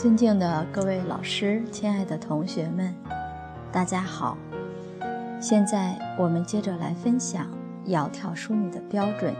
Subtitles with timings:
[0.00, 2.94] 尊敬的各位老师，亲爱的同学们，
[3.70, 4.38] 大家好。
[5.38, 7.46] 现在我们接着来分享
[7.90, 9.34] 《窈窕淑女》的标准。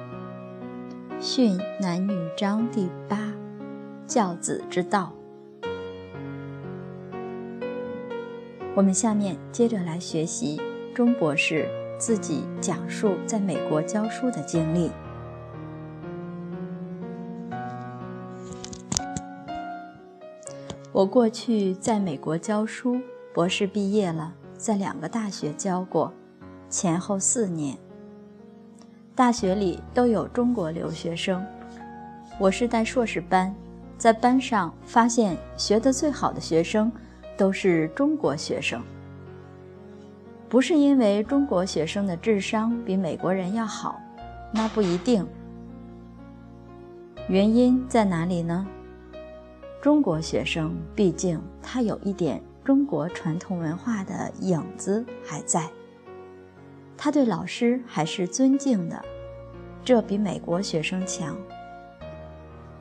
[1.18, 3.32] 训男女章第八：
[4.06, 5.14] 教子之道。
[8.74, 10.60] 我们下面接着来学习
[10.94, 11.66] 钟博士
[11.98, 14.90] 自己讲述在美国教书的经历。
[20.92, 23.00] 我过去在美国教书，
[23.32, 26.12] 博士毕业了，在两个大学教过，
[26.68, 27.78] 前后四年。
[29.14, 31.46] 大学里都有中国留学生，
[32.40, 33.54] 我是带硕士班，
[33.96, 36.90] 在班上发现学得最好的学生
[37.36, 38.82] 都是中国学生。
[40.48, 44.00] 不是因为中国学生的智商比美国人要好，
[44.52, 45.24] 那不一定。
[47.28, 48.66] 原因在哪里呢？
[49.80, 55.70] 中国学生毕竟他有一点中国传统文化的影子还在，
[56.98, 59.02] 他对老师还是尊敬的，
[59.82, 61.34] 这比美国学生强。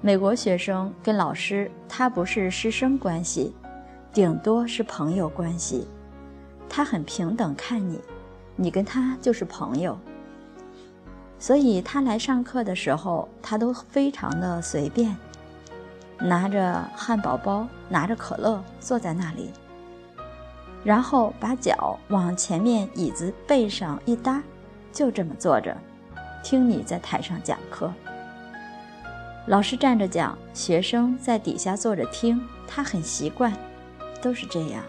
[0.02, 3.56] 美国学生跟老师他不是师生关系，
[4.12, 5.88] 顶多是朋友关系，
[6.68, 8.02] 他很平等看你，
[8.58, 9.98] 你跟他就是朋友，
[11.40, 15.16] 所以他来上课的时候他都非常的随便。
[16.20, 19.52] 拿着汉堡包，拿着可乐，坐在那里，
[20.84, 24.44] 然后把脚往前面椅子背上一搭，
[24.92, 25.76] 就这么坐着，
[26.44, 27.92] 听你在台上讲课。
[29.48, 33.52] 老师站着讲，学生在底下坐着听，他很习惯，
[34.22, 34.84] 都是这样。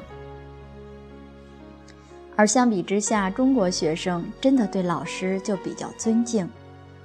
[2.37, 6.49] 而相比之下，中国学生真的对老师就比较尊敬，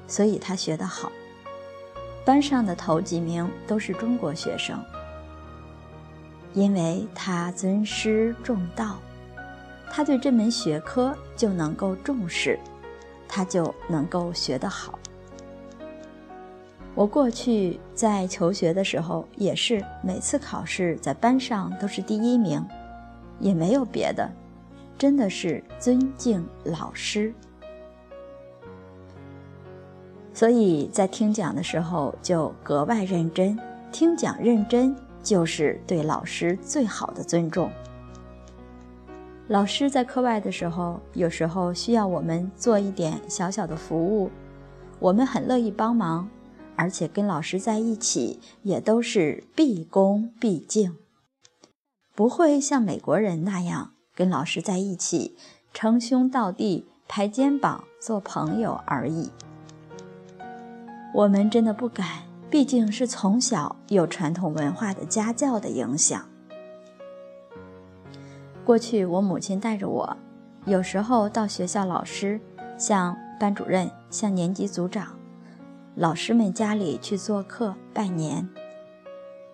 [0.07, 1.11] 所以他学得好。
[2.25, 4.83] 班上的头几名都是中国学生，
[6.55, 8.97] 因为他尊师重道，
[9.91, 12.59] 他对这门学科就能够重视，
[13.27, 14.97] 他就能够学得好。
[16.95, 22.65] 我过去在求学的时候，也是每次考试在班上都是第一名，
[23.39, 24.27] 也没有别的，
[24.97, 27.31] 真的是尊敬老师。
[30.35, 33.57] 所以在听讲的时候就格外认真，
[33.89, 37.71] 听讲认真就是对老师最好的尊重。
[39.47, 44.29] 老师在课外的时候，有时候需要我们做一点小小的服务，
[44.99, 46.27] 我们很乐意帮忙，
[46.75, 50.97] 而且跟老师在一起也都是毕恭毕敬，
[52.13, 55.37] 不会像美国人那样跟老师在一起
[55.73, 59.29] 称兄道弟、拍肩膀做朋友而已。
[61.15, 66.27] 我们真的不敢，毕竟是从小有传统文化的家教的影响。
[68.65, 70.17] 过去我母亲带着我，
[70.65, 72.37] 有时候到学校，老师
[72.77, 75.17] 像班主任、像年级组长，
[75.95, 78.49] 老师们家里去做客拜年，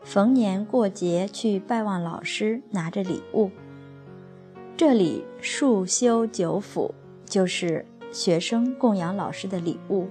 [0.03, 3.51] 逢年过节去拜望老师，拿着礼物。
[4.75, 10.07] 这里束修九府就是学生供养老师的礼物。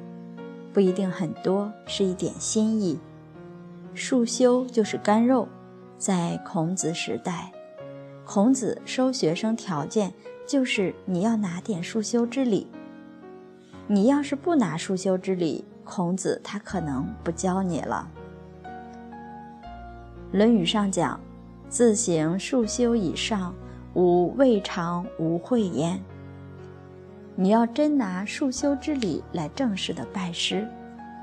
[0.73, 2.99] 不一定很多，是一点心意。
[3.95, 5.49] 束修就是干肉，
[5.99, 7.51] 在孔子时代，
[8.25, 10.13] 孔子收学生条件
[10.47, 12.69] 就是你要拿点束修之礼。
[13.89, 18.09] 你要是不拿束修之礼，孔子他可能不教你了。
[20.31, 21.19] 《论语》上讲
[21.69, 23.53] ：“自行束修以上，
[23.95, 26.01] 吾未尝无会焉。”
[27.41, 30.69] 你要真拿束修之礼来正式的拜师，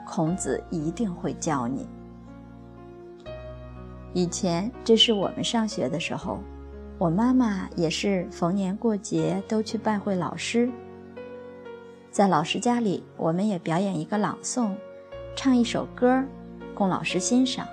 [0.04, 1.88] 孔子一定会教你。
[4.14, 6.40] 以前这是我们上学的时候，
[6.98, 10.68] 我妈妈也是逢年过节都去拜会老师。
[12.10, 14.72] 在老师家里，我们也表演一个朗诵，
[15.36, 16.24] 唱一首歌，
[16.74, 17.68] 供老师欣赏。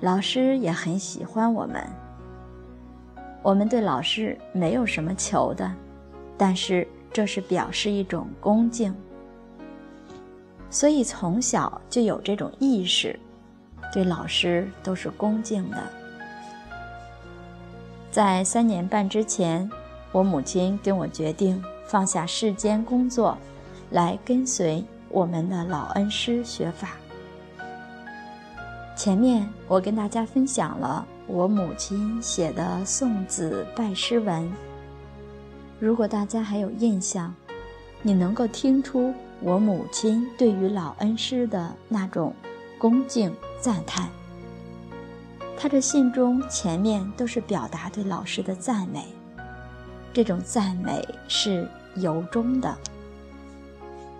[0.00, 1.86] 老师也很喜欢我们。
[3.42, 5.70] 我们对老师没有什么求的。
[6.42, 8.94] 但是这是表示一种恭敬，
[10.70, 13.20] 所以从小就有这种意识，
[13.92, 15.76] 对老师都是恭敬的。
[18.10, 19.70] 在三年半之前，
[20.12, 23.36] 我母亲跟我决定放下世间工作，
[23.90, 26.92] 来跟随我们的老恩师学法。
[28.96, 34.50] 前面我跟大家分享了我母亲写的送子拜师文。
[35.80, 37.34] 如果大家还有印象，
[38.02, 42.34] 你能够听出我母亲对于老恩师的那种
[42.78, 44.10] 恭敬赞叹。
[45.56, 49.06] 他的信中前面都是表达对老师的赞美，
[50.12, 51.66] 这种赞美是
[51.96, 52.76] 由衷的，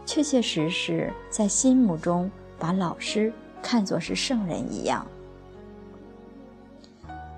[0.06, 3.30] 确确实实在心目中把老师
[3.62, 5.06] 看作是圣人一样。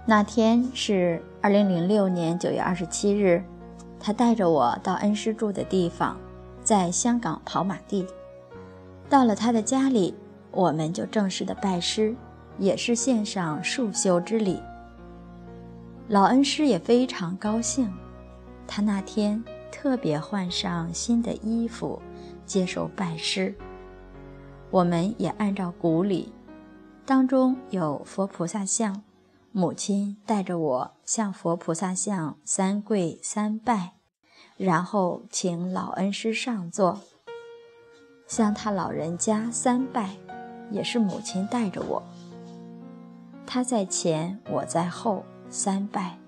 [0.07, 3.43] 那天是二零零六年九月二十七日，
[4.05, 6.17] 他带着我到恩师住的地方，
[6.65, 8.05] 在香港跑马地。
[9.09, 10.13] 到了他的家里，
[10.51, 12.13] 我们就正式的拜师，
[12.59, 14.61] 也是献上束修之礼。
[16.09, 17.89] 老恩师也非常高兴，
[18.67, 22.03] 他那天特别换上新的衣服，
[22.45, 23.55] 接受拜师。
[24.71, 26.33] 我们也按照古礼，
[27.07, 29.01] 当中有佛菩萨像。
[29.55, 33.93] 母亲带着我向佛菩萨像三跪三拜，
[34.57, 37.01] 然后请老恩师上座，
[38.27, 40.17] 向他老人家三拜，
[40.71, 42.03] 也是母亲带着我。
[43.47, 46.19] 他在前，我在后，三拜。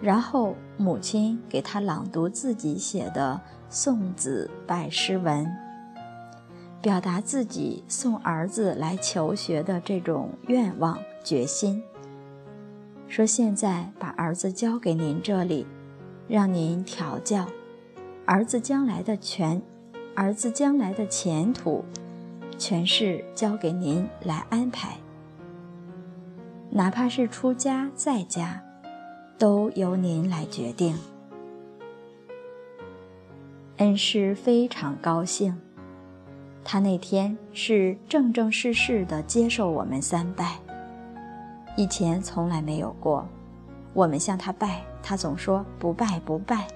[0.00, 3.40] 然后母亲给他朗读自己写的
[3.70, 5.48] 送子拜师文，
[6.80, 11.80] 表达自己送儿子来求学的这种愿望决心。
[13.12, 15.66] 说：“现在把儿子交给您这里，
[16.26, 17.46] 让您调教
[18.24, 19.60] 儿子将来的全，
[20.14, 21.84] 儿子将来的前途，
[22.56, 24.96] 全是交给您来安排。
[26.70, 28.62] 哪怕是出家在家，
[29.36, 30.96] 都由您来决定。”
[33.76, 35.60] 恩师非常高兴，
[36.64, 40.56] 他那天是正正式式的接受我们三拜。
[41.76, 43.26] 以前从来没有过，
[43.94, 46.66] 我们向他拜，他总说不拜不拜。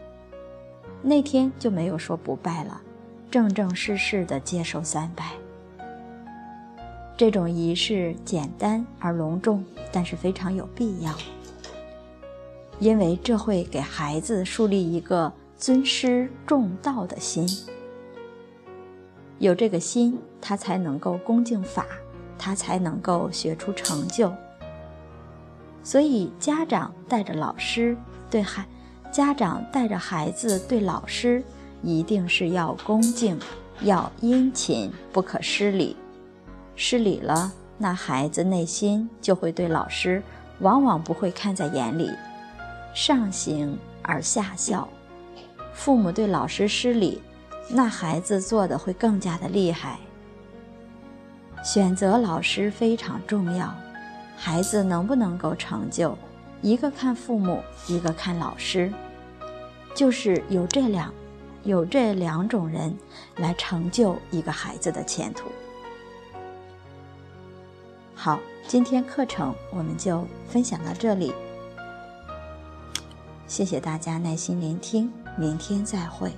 [1.03, 2.81] 那天就没有说不拜了，
[3.31, 5.33] 正正式式的接受三拜。
[7.17, 11.15] 这种仪式简单而隆重，但是非常有必要，
[12.79, 17.47] 因为这会给孩子树立一个尊师重道的心。
[19.39, 21.87] 有这个心，他才能够恭敬法，
[22.39, 24.33] 他才能够学出成就。
[25.87, 27.97] 所以，家长带着老师
[28.29, 28.67] 对孩，
[29.13, 31.41] 家长带着孩子对老师，
[31.81, 33.39] 一定是要恭敬，
[33.83, 35.97] 要殷勤，不可失礼。
[36.75, 40.21] 失礼了，那孩子内心就会对老师，
[40.59, 42.11] 往往不会看在眼里，
[42.93, 44.89] 上行而下效。
[45.73, 47.23] 父母对老师失礼，
[47.71, 50.01] 那孩子做的会更加的厉害。
[51.63, 53.73] 选择老师非常重要。
[54.37, 56.17] 孩子能不能够成就，
[56.63, 58.93] 一个看父母，一个看老师，
[59.95, 61.13] 就是有这两，
[61.65, 62.97] 有这两种人
[63.37, 65.51] 来成就一个孩子的前途。
[68.15, 68.39] 好，
[68.69, 71.33] 今天课程我们就分享到这里，
[73.47, 76.31] 谢谢大家耐心聆听，明天再会。